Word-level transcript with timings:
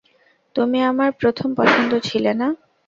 তুমি 0.55 0.79
আমার 0.81 1.09
প্রথম 1.11 1.49
পছন্দ 1.55 1.91
ছিলে 1.99 2.31
না। 2.33 2.47